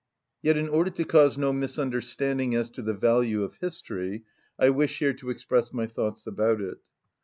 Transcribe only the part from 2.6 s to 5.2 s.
to the value of history, I wish here